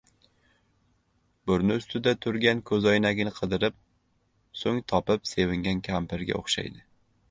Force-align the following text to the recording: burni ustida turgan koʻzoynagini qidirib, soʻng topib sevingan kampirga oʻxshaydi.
burni 1.51 1.75
ustida 1.81 2.13
turgan 2.27 2.65
koʻzoynagini 2.71 3.35
qidirib, 3.37 3.79
soʻng 4.65 4.85
topib 4.95 5.33
sevingan 5.37 5.89
kampirga 5.91 6.45
oʻxshaydi. 6.45 6.89